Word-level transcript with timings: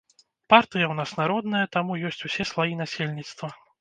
Партыя 0.53 0.83
ў 0.87 0.95
нас 0.99 1.11
народная, 1.21 1.63
таму 1.77 1.99
ёсць 2.09 2.23
усе 2.29 2.43
слаі 2.53 2.79
насельніцтва. 2.81 3.53